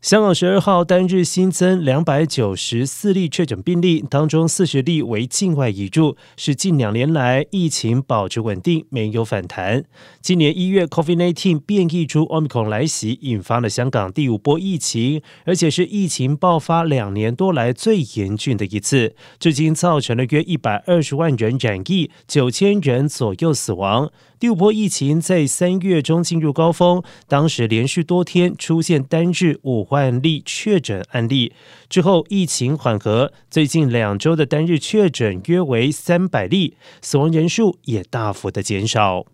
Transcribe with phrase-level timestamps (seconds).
[0.00, 9.84] 香港十二号单日新增两百九十四例确诊病例，当中四十例为境外移入，是近两年来疫情保持稳定，没有反弹。
[10.22, 24.08] 今年一月，COVID-19 变异株 Omicron 来袭，引发了香港第五波疫情，而且是疫情爆发两年多来最严峻的一次，至今造成了约一百二十万人染疫，九千人左右死亡。
[24.40, 31.52] 第五波疫情在三月中进入高峰，当时连续多天出现单日五万例确诊案例，
[31.88, 39.26] 之后疫情缓和，最近两周的单日确诊约为三百例，死亡人数也大幅的减少。